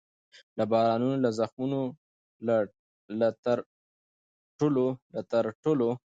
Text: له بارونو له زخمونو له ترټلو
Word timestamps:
له 0.57 0.63
بارونو 0.71 1.17
له 1.23 1.29
زخمونو 1.39 1.81
له 3.19 3.27
ترټلو 5.33 5.89